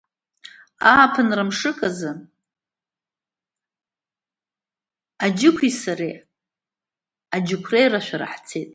Ааԥынра 0.91 1.43
мшык 1.49 1.79
азы 1.87 2.11
Аџьықәи 5.25 5.71
сареи 5.81 6.15
аџьықәреи 7.35 7.87
рашәара 7.93 8.27
ҳцеит. 8.33 8.69